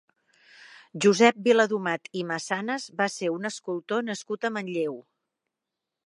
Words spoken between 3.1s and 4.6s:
ser un escultor nascut a